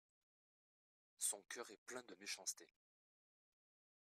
Son 1.19 1.43
cœur 1.47 1.69
est 1.69 1.77
plein 1.85 2.01
de 2.07 2.15
méchanceté. 2.19 2.67